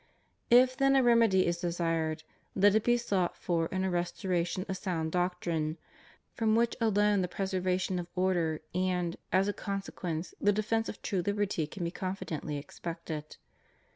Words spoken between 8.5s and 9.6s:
and, as a